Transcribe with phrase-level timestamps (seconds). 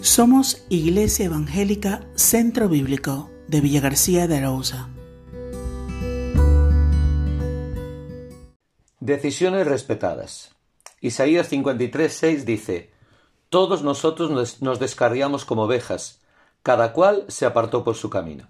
[0.00, 4.88] Somos Iglesia Evangélica Centro Bíblico de Villa García de Arauza.
[9.00, 10.54] Decisiones respetadas.
[11.00, 12.92] Isaías 53:6 dice:
[13.48, 16.20] Todos nosotros nos descarriamos como ovejas,
[16.62, 18.48] cada cual se apartó por su camino.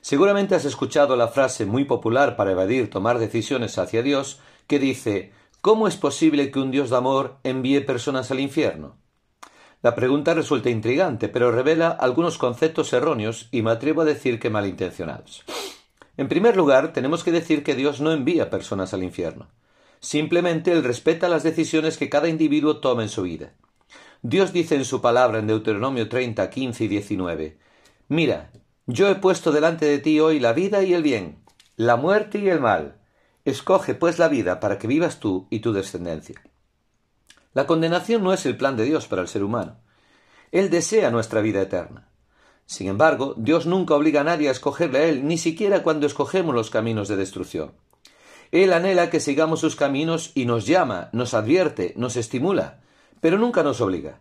[0.00, 5.34] Seguramente has escuchado la frase muy popular para evadir tomar decisiones hacia Dios que dice:
[5.60, 9.01] ¿Cómo es posible que un Dios de amor envíe personas al infierno?
[9.82, 14.48] La pregunta resulta intrigante, pero revela algunos conceptos erróneos y me atrevo a decir que
[14.48, 15.42] malintencionados.
[16.16, 19.48] En primer lugar, tenemos que decir que Dios no envía personas al infierno.
[19.98, 23.54] Simplemente Él respeta las decisiones que cada individuo toma en su vida.
[24.22, 27.58] Dios dice en su palabra en Deuteronomio 30, 15 y 19,
[28.08, 28.52] Mira,
[28.86, 31.42] yo he puesto delante de ti hoy la vida y el bien,
[31.74, 33.00] la muerte y el mal.
[33.44, 36.40] Escoge pues la vida para que vivas tú y tu descendencia.
[37.54, 39.76] La condenación no es el plan de Dios para el ser humano.
[40.52, 42.08] Él desea nuestra vida eterna.
[42.66, 46.54] Sin embargo, Dios nunca obliga a nadie a escogerle a Él, ni siquiera cuando escogemos
[46.54, 47.72] los caminos de destrucción.
[48.50, 52.80] Él anhela que sigamos sus caminos y nos llama, nos advierte, nos estimula,
[53.20, 54.20] pero nunca nos obliga.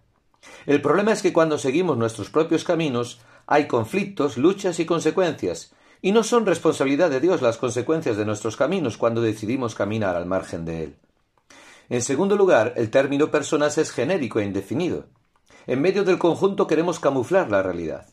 [0.65, 6.13] El problema es que cuando seguimos nuestros propios caminos hay conflictos, luchas y consecuencias, y
[6.13, 10.65] no son responsabilidad de Dios las consecuencias de nuestros caminos cuando decidimos caminar al margen
[10.65, 10.95] de Él.
[11.91, 15.07] En segundo lugar, el término personas es genérico e indefinido.
[15.67, 18.07] En medio del conjunto queremos camuflar la realidad.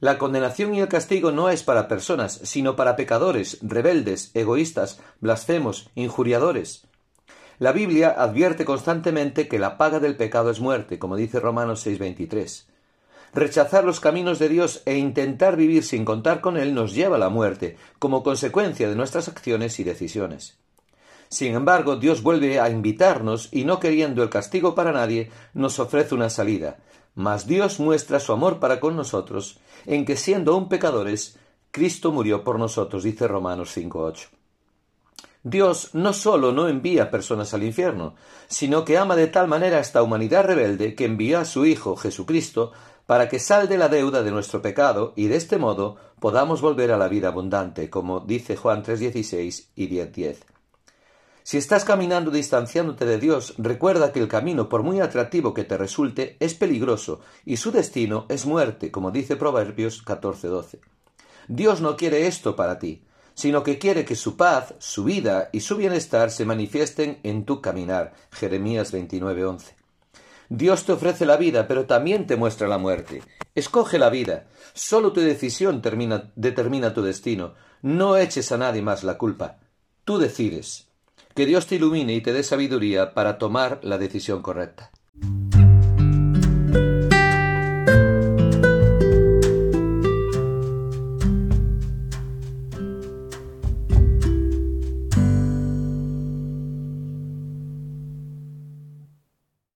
[0.00, 5.88] La condenación y el castigo no es para personas, sino para pecadores, rebeldes, egoístas, blasfemos,
[5.94, 6.88] injuriadores.
[7.60, 12.66] La Biblia advierte constantemente que la paga del pecado es muerte, como dice Romanos 6:23.
[13.32, 17.20] Rechazar los caminos de Dios e intentar vivir sin contar con Él nos lleva a
[17.20, 20.58] la muerte, como consecuencia de nuestras acciones y decisiones.
[21.32, 26.14] Sin embargo, Dios vuelve a invitarnos y no queriendo el castigo para nadie, nos ofrece
[26.14, 26.76] una salida.
[27.14, 31.38] Mas Dios muestra su amor para con nosotros en que siendo aún pecadores,
[31.70, 34.28] Cristo murió por nosotros, dice Romanos 5.8.
[35.42, 38.14] Dios no sólo no envía personas al infierno,
[38.46, 41.96] sino que ama de tal manera a esta humanidad rebelde que envió a su Hijo
[41.96, 42.72] Jesucristo
[43.06, 46.98] para que salde la deuda de nuestro pecado y de este modo podamos volver a
[46.98, 50.51] la vida abundante, como dice Juan 3.16 y 10.10.
[51.44, 55.76] Si estás caminando distanciándote de Dios, recuerda que el camino, por muy atractivo que te
[55.76, 60.78] resulte, es peligroso y su destino es muerte, como dice Proverbios 14:12.
[61.48, 63.02] Dios no quiere esto para ti,
[63.34, 67.60] sino que quiere que su paz, su vida y su bienestar se manifiesten en tu
[67.60, 68.12] caminar.
[68.30, 69.74] Jeremías 29:11.
[70.48, 73.22] Dios te ofrece la vida, pero también te muestra la muerte.
[73.54, 74.46] Escoge la vida.
[74.74, 75.82] Solo tu decisión
[76.36, 77.54] determina tu destino.
[77.80, 79.58] No eches a nadie más la culpa.
[80.04, 80.91] Tú decides.
[81.34, 84.90] Que Dios te ilumine y te dé sabiduría para tomar la decisión correcta.